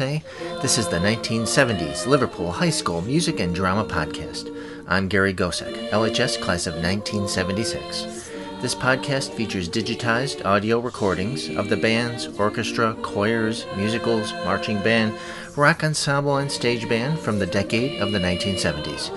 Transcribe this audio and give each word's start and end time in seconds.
USA. 0.00 0.22
This 0.60 0.76
is 0.76 0.88
the 0.88 0.98
1970s 0.98 2.06
Liverpool 2.06 2.52
High 2.52 2.70
School 2.70 3.00
Music 3.00 3.40
and 3.40 3.54
Drama 3.54 3.82
Podcast. 3.82 4.54
I'm 4.86 5.08
Gary 5.08 5.32
Gocek, 5.32 5.88
LHS 5.88 6.38
class 6.38 6.66
of 6.66 6.74
1976. 6.74 8.30
This 8.60 8.74
podcast 8.74 9.32
features 9.32 9.70
digitized 9.70 10.44
audio 10.44 10.80
recordings 10.80 11.48
of 11.56 11.70
the 11.70 11.78
bands, 11.78 12.26
orchestra, 12.38 12.94
choirs, 13.00 13.64
musicals, 13.74 14.34
marching 14.44 14.82
band, 14.82 15.14
rock 15.56 15.82
ensemble, 15.82 16.36
and 16.36 16.52
stage 16.52 16.86
band 16.90 17.18
from 17.18 17.38
the 17.38 17.46
decade 17.46 18.02
of 18.02 18.12
the 18.12 18.18
1970s. 18.18 19.10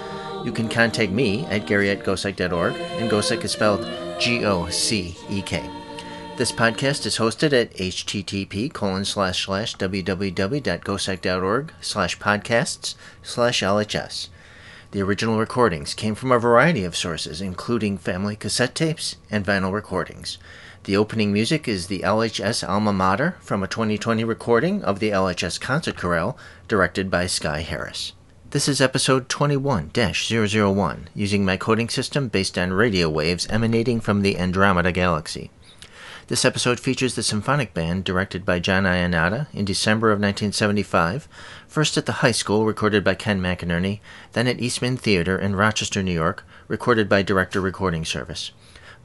You 0.46 0.54
can 0.54 0.70
contact 0.70 1.12
me 1.12 1.46
at 1.48 1.68
gary 1.68 1.90
at 1.90 2.06
gocek.org, 2.06 2.76
and 2.76 3.12
Gocek 3.12 3.44
is 3.44 3.52
spelled 3.52 3.86
G 4.18 4.46
O 4.46 4.70
C 4.70 5.18
E 5.30 5.42
K. 5.42 5.79
This 6.40 6.54
podcast 6.54 7.06
is 7.06 7.18
hosted 7.18 7.52
at 7.52 7.74
http 7.74 8.72
colon 8.72 9.04
slash 9.04 9.46
slash 9.46 9.76
www.gocek.org 9.76 11.74
slash 11.82 12.18
podcasts 12.18 12.96
slash 13.22 13.62
LHS. 13.62 14.30
The 14.92 15.02
original 15.02 15.38
recordings 15.38 15.94
came 15.94 16.16
from 16.16 16.32
a 16.32 16.40
variety 16.40 16.86
of 16.86 16.96
sources, 16.96 17.42
including 17.42 17.98
family 17.98 18.38
cassette 18.38 18.74
tapes 18.74 19.18
and 19.30 19.46
vinyl 19.46 19.74
recordings. 19.74 20.38
The 20.86 20.96
opening 20.96 21.34
music 21.34 21.68
is 21.68 21.88
the 21.88 22.00
LHS 22.00 22.66
Alma 22.66 22.94
Mater 22.94 23.36
from 23.42 23.62
a 23.62 23.68
2020 23.68 24.24
recording 24.24 24.81
of 24.81 25.00
the 25.00 25.09
LHS 25.09 25.59
Concert 25.59 25.98
Chorale, 25.98 26.38
directed 26.70 27.12
by 27.12 27.26
Sky 27.26 27.64
Harris. 27.64 28.14
This 28.52 28.70
is 28.70 28.80
episode 28.80 29.28
21 29.28 29.92
001, 29.94 31.09
using 31.14 31.44
my 31.44 31.58
coding 31.58 31.90
system 31.90 32.30
based 32.30 32.58
on 32.58 32.72
radio 32.72 33.09
waves 33.09 33.46
emanating 33.48 34.00
from 34.00 34.22
the 34.22 34.38
Andromeda 34.38 34.94
Galaxy. 34.94 35.52
This 36.30 36.45
episode 36.45 36.80
features 36.80 37.16
the 37.16 37.23
symphonic 37.23 37.73
band 37.73 38.03
directed 38.03 38.45
by 38.45 38.59
John 38.59 38.83
Iannotta 38.83 39.47
in 39.52 39.66
December 39.66 40.11
of 40.11 40.19
1975, 40.19 41.27
first 41.67 41.97
at 41.97 42.05
the 42.05 42.22
high 42.22 42.33
school 42.33 42.67
recorded 42.67 43.03
by 43.03 43.16
Ken 43.16 43.41
McInerney, 43.41 43.99
then 44.33 44.45
at 44.45 44.61
Eastman 44.61 44.95
Theater 44.95 45.39
in 45.39 45.55
Rochester, 45.55 46.03
New 46.03 46.13
York, 46.13 46.45
recorded 46.67 47.09
by 47.09 47.23
Director 47.23 47.59
Recording 47.59 48.05
Service. 48.05 48.52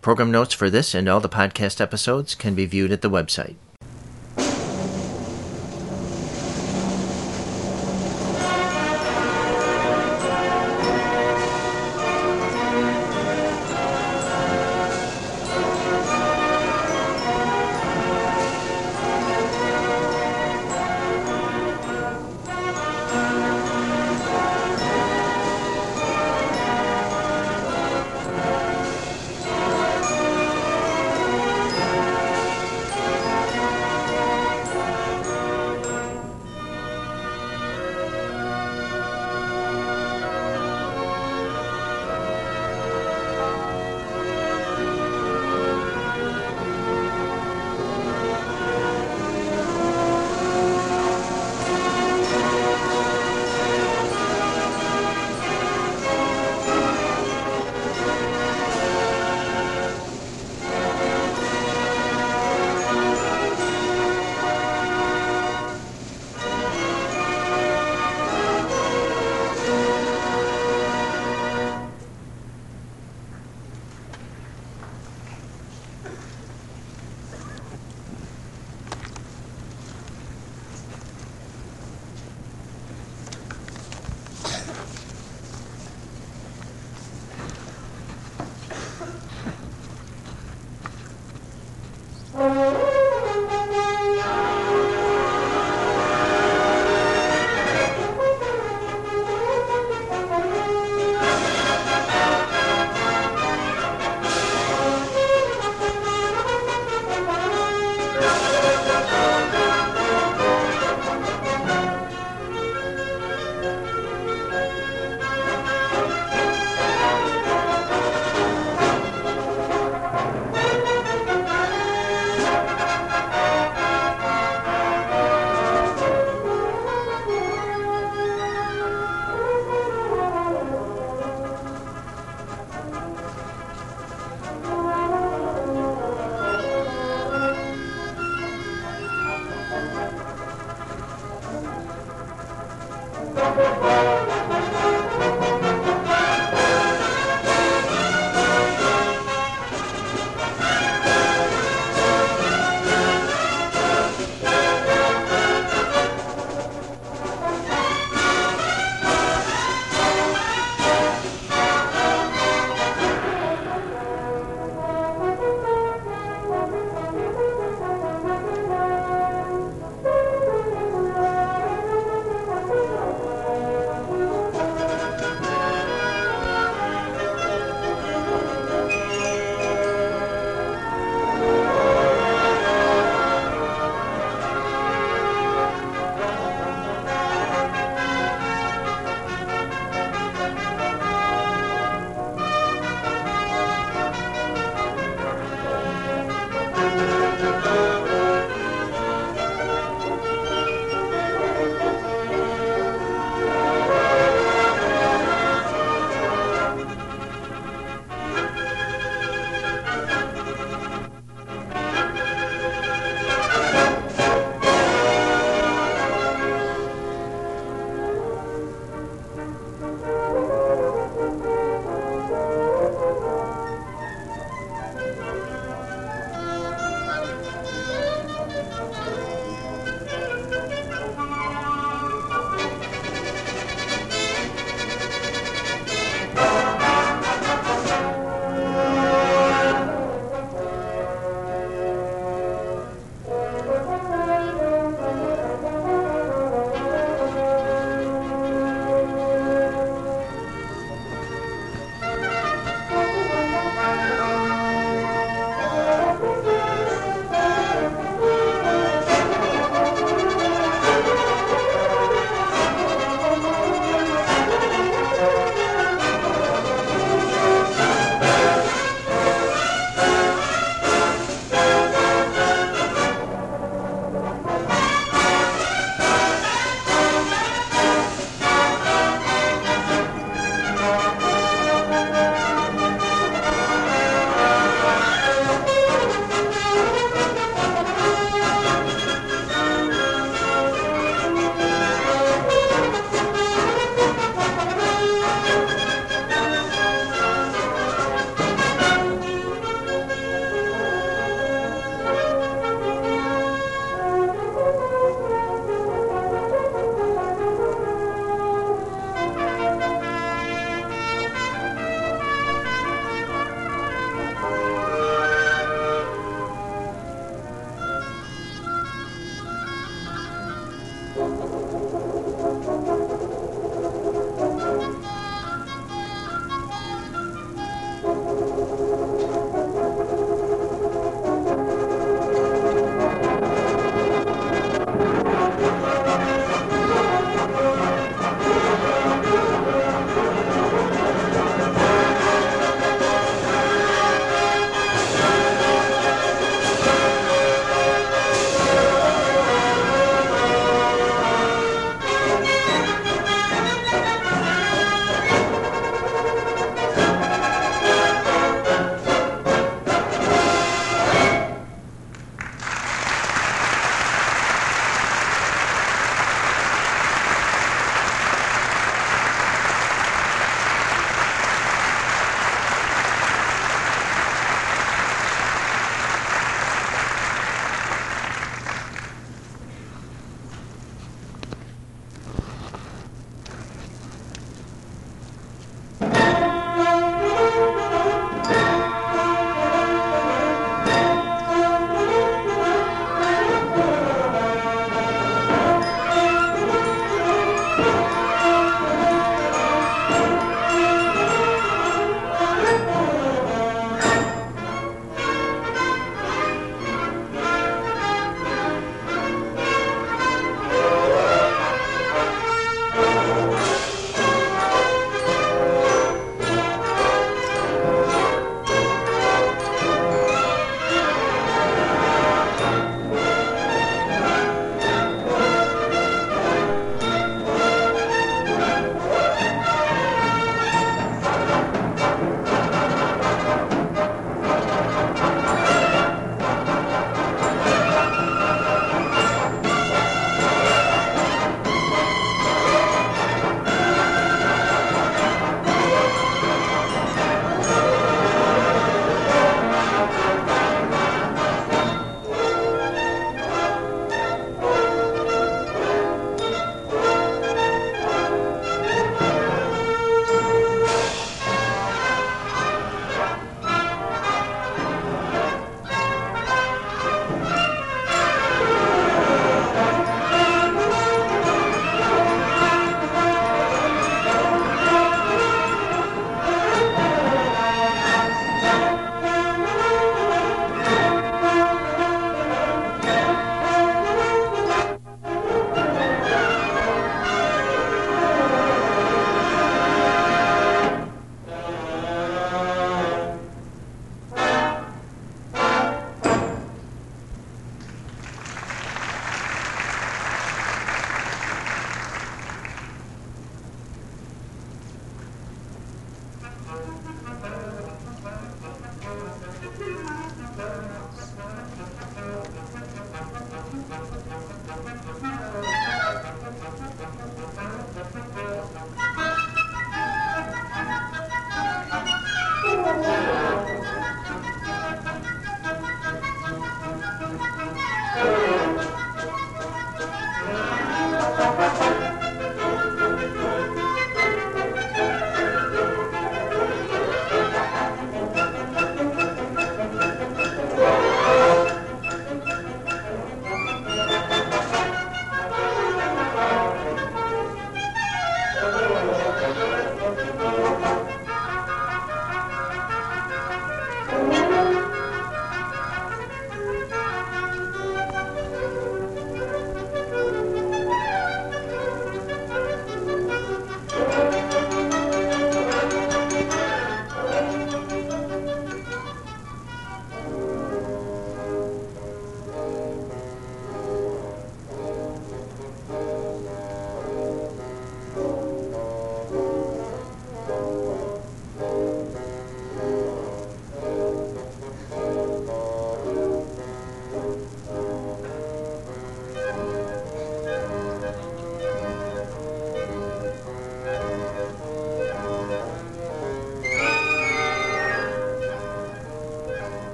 Program 0.00 0.30
notes 0.30 0.54
for 0.54 0.70
this 0.70 0.94
and 0.94 1.10
all 1.10 1.20
the 1.20 1.28
podcast 1.28 1.78
episodes 1.78 2.34
can 2.34 2.54
be 2.54 2.64
viewed 2.64 2.90
at 2.90 3.02
the 3.02 3.10
website. 3.10 3.56